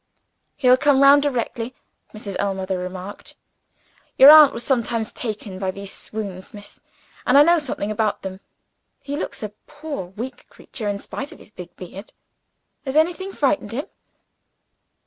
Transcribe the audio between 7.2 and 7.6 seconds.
and I know